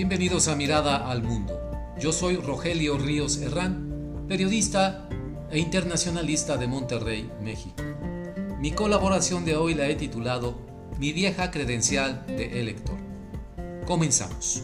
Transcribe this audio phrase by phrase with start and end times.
[0.00, 1.60] Bienvenidos a Mirada al Mundo.
[2.00, 5.06] Yo soy Rogelio Ríos Herrán, periodista
[5.50, 7.82] e internacionalista de Monterrey, México.
[8.58, 10.56] Mi colaboración de hoy la he titulado
[10.98, 12.96] Mi vieja credencial de elector.
[13.86, 14.62] Comenzamos.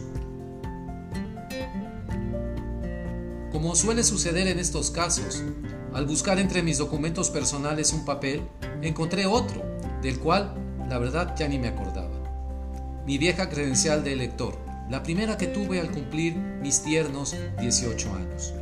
[3.52, 5.44] Como suele suceder en estos casos,
[5.92, 8.40] al buscar entre mis documentos personales un papel,
[8.80, 9.62] encontré otro,
[10.00, 10.54] del cual
[10.88, 13.02] la verdad ya ni me acordaba.
[13.04, 18.54] Mi vieja credencial de elector, la primera que tuve al cumplir mis tiernos 18 años.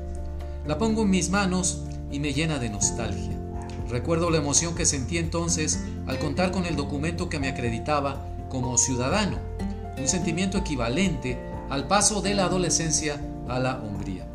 [0.67, 3.39] La pongo en mis manos y me llena de nostalgia.
[3.91, 8.79] Recuerdo la emoción que sentí entonces al contar con el documento que me acreditaba como
[8.79, 9.39] ciudadano,
[9.99, 11.39] un sentimiento equivalente
[11.69, 14.27] al paso de la adolescencia a la hombría.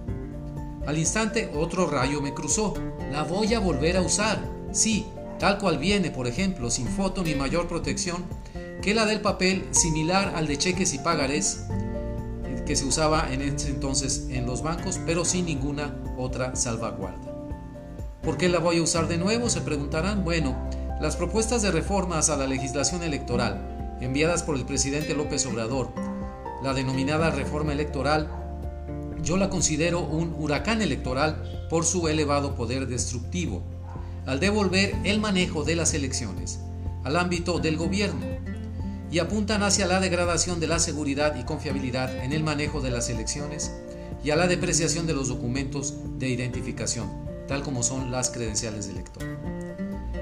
[0.85, 2.73] Al instante otro rayo me cruzó.
[3.12, 4.40] La voy a volver a usar.
[4.71, 5.05] Sí,
[5.40, 8.23] tal cual viene, por ejemplo, sin foto ni mayor protección
[8.81, 11.65] que la del papel, similar al de cheques y pagarés
[12.65, 17.34] que se usaba en ese entonces en los bancos, pero sin ninguna otra salvaguarda.
[18.21, 19.49] ¿Por qué la voy a usar de nuevo?
[19.49, 20.23] Se preguntarán.
[20.23, 20.55] Bueno,
[21.01, 25.91] las propuestas de reformas a la legislación electoral enviadas por el presidente López Obrador,
[26.63, 28.29] la denominada reforma electoral,
[29.23, 33.63] yo la considero un huracán electoral por su elevado poder destructivo,
[34.27, 36.59] al devolver el manejo de las elecciones
[37.04, 38.26] al ámbito del gobierno
[39.12, 43.10] y apuntan hacia la degradación de la seguridad y confiabilidad en el manejo de las
[43.10, 43.71] elecciones
[44.24, 47.10] y a la depreciación de los documentos de identificación,
[47.48, 49.24] tal como son las credenciales de elector.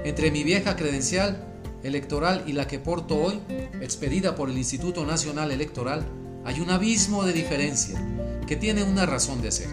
[0.04, 1.44] Entre mi vieja credencial
[1.82, 3.40] electoral y la que porto hoy,
[3.80, 6.04] expedida por el Instituto Nacional Electoral,
[6.44, 8.00] hay un abismo de diferencia
[8.46, 9.68] que tiene una razón de ser.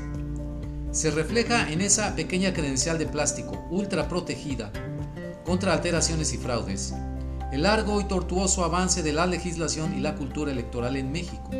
[0.91, 4.72] Se refleja en esa pequeña credencial de plástico ultra protegida
[5.45, 6.94] contra alteraciones y fraudes,
[7.55, 11.51] el largo y tortuoso avance de la legislación y la cultura electoral en México,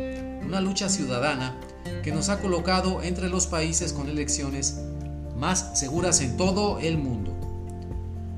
[0.44, 1.58] una lucha ciudadana
[2.04, 4.78] que nos ha colocado entre los países con elecciones
[5.38, 7.34] más seguras en todo el mundo.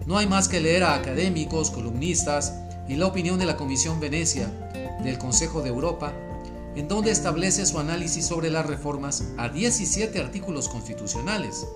[0.06, 2.54] No hay más que leer a académicos, columnistas
[2.88, 4.46] y la opinión de la Comisión Venecia
[5.02, 6.12] del Consejo de Europa
[6.76, 11.66] en donde establece su análisis sobre las reformas a 17 artículos constitucionales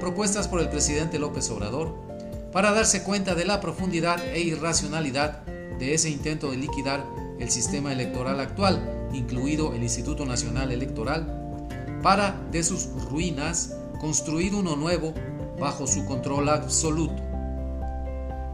[0.00, 2.07] propuestas por el presidente López Obrador
[2.52, 5.42] para darse cuenta de la profundidad e irracionalidad
[5.78, 7.04] de ese intento de liquidar
[7.38, 14.76] el sistema electoral actual, incluido el Instituto Nacional Electoral, para de sus ruinas construir uno
[14.76, 15.14] nuevo
[15.58, 17.22] bajo su control absoluto.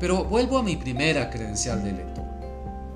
[0.01, 2.25] Pero vuelvo a mi primera credencial de elector.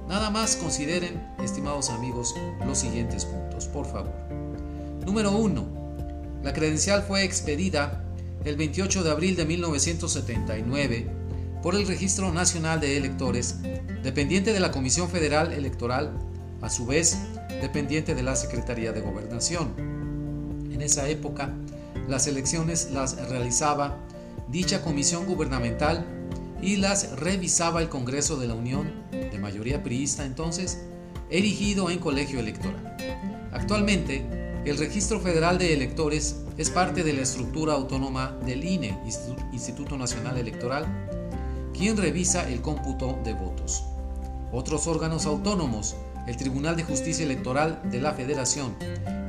[0.09, 2.35] Nada más consideren, estimados amigos,
[2.67, 4.15] los siguientes puntos, por favor.
[5.05, 5.79] Número 1.
[6.43, 8.05] La credencial fue expedida
[8.49, 11.07] el 28 de abril de 1979
[11.63, 13.57] por el Registro Nacional de Electores,
[14.03, 16.13] dependiente de la Comisión Federal Electoral,
[16.63, 17.19] a su vez
[17.61, 19.75] dependiente de la Secretaría de Gobernación.
[20.73, 21.53] En esa época,
[22.09, 23.99] las elecciones las realizaba
[24.49, 26.07] dicha comisión gubernamental
[26.63, 30.79] y las revisaba el Congreso de la Unión, de mayoría priista entonces,
[31.29, 32.97] erigido en colegio electoral.
[33.53, 38.99] Actualmente, el Registro Federal de Electores es parte de la estructura autónoma del INE,
[39.53, 40.87] Instituto Nacional Electoral,
[41.77, 43.85] quien revisa el cómputo de votos.
[44.53, 45.97] Otros órganos autónomos,
[46.27, 48.75] el Tribunal de Justicia Electoral de la Federación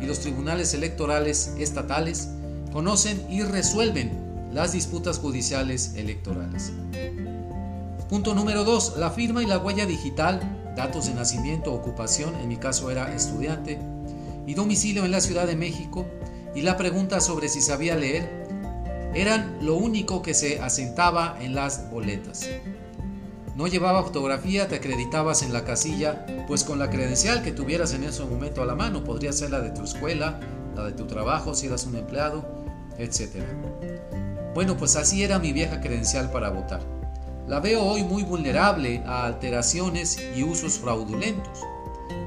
[0.02, 2.30] y los tribunales electorales estatales,
[2.72, 4.12] conocen y resuelven
[4.52, 6.72] las disputas judiciales electorales.
[8.10, 8.98] Punto número 2.
[8.98, 13.80] La firma y la huella digital, datos de nacimiento, ocupación, en mi caso era estudiante,
[14.50, 16.08] y domicilio en la Ciudad de México,
[16.56, 18.48] y la pregunta sobre si sabía leer,
[19.14, 22.50] eran lo único que se asentaba en las boletas.
[23.56, 28.04] No llevaba fotografía, te acreditabas en la casilla, pues con la credencial que tuvieras en
[28.04, 30.40] ese momento a la mano, podría ser la de tu escuela,
[30.76, 32.44] la de tu trabajo, si eras un empleado,
[32.98, 33.44] etc.
[34.56, 36.82] Bueno, pues así era mi vieja credencial para votar.
[37.48, 41.60] La veo hoy muy vulnerable a alteraciones y usos fraudulentos.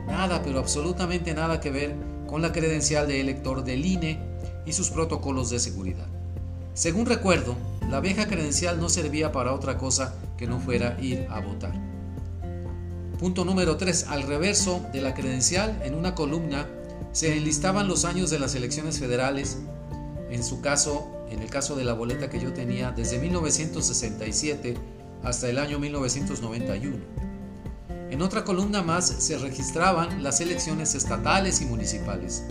[0.06, 4.18] Nada, pero absolutamente nada que ver con la credencial de elector del INE
[4.64, 6.06] y sus protocolos de seguridad.
[6.72, 7.54] Según recuerdo,
[7.90, 11.74] la vieja credencial no servía para otra cosa que no fuera ir a votar.
[13.18, 14.06] Punto número 3.
[14.08, 16.66] Al reverso de la credencial, en una columna,
[17.12, 19.58] se enlistaban los años de las elecciones federales,
[20.30, 24.74] en su caso en el caso de la boleta que yo tenía, desde 1967
[25.22, 27.31] hasta el año 1991.
[28.12, 32.44] En otra columna más se registraban las elecciones estatales y municipales.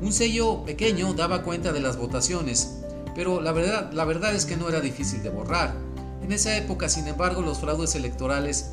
[0.00, 2.80] Un sello pequeño daba cuenta de las votaciones,
[3.14, 5.72] pero la verdad, es que no era difícil de borrar.
[6.20, 8.72] En esa época, sin embargo, los fraudes electorales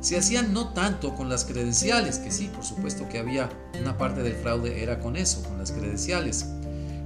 [0.00, 3.48] se hacían no tanto con las credenciales, que sí, por supuesto que había
[3.80, 6.46] una parte del fraude era con eso, con las credenciales,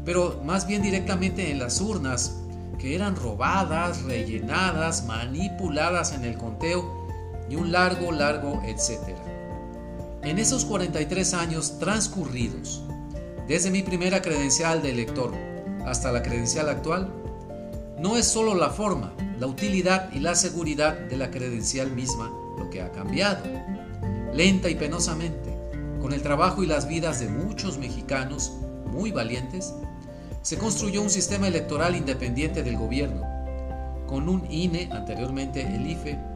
[0.04, 2.36] pero más bien directamente en las urnas,
[2.78, 7.01] que eran robadas, rellenadas, manipuladas en el conteo
[7.52, 9.22] y un largo, largo, etcétera.
[10.22, 12.82] En esos 43 años transcurridos,
[13.46, 15.34] desde mi primera credencial de elector
[15.84, 17.12] hasta la credencial actual,
[17.98, 22.70] no es solo la forma, la utilidad y la seguridad de la credencial misma lo
[22.70, 23.44] que ha cambiado.
[24.32, 25.54] Lenta y penosamente,
[26.00, 28.54] con el trabajo y las vidas de muchos mexicanos
[28.90, 29.74] muy valientes,
[30.40, 33.22] se construyó un sistema electoral independiente del gobierno,
[34.06, 36.31] con un INE, anteriormente el IFE,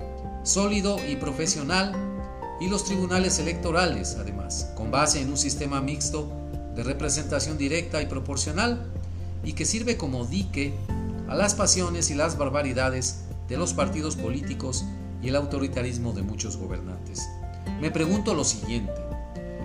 [0.46, 1.93] sólido y profesional,
[2.60, 6.31] y los tribunales electorales, además, con base en un sistema mixto
[6.76, 8.87] de representación directa y proporcional,
[9.43, 10.72] y que sirve como dique
[11.28, 14.84] a las pasiones y las barbaridades de los partidos políticos
[15.20, 17.28] y el autoritarismo de muchos gobernantes.
[17.81, 18.94] Me pregunto lo siguiente,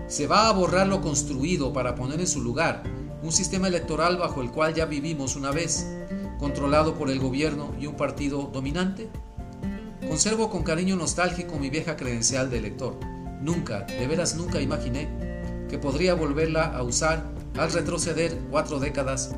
[0.08, 2.82] ¿se va a borrar lo construido para poner en su lugar
[3.22, 5.86] un sistema electoral bajo el cual ya vivimos una vez,
[6.40, 9.12] controlado por el gobierno y un partido dominante?
[10.12, 13.00] Conservo con cariño nostálgico mi vieja credencial de elector.
[13.40, 15.08] Nunca, de veras nunca imaginé
[15.70, 19.34] que podría volverla a usar al retroceder cuatro décadas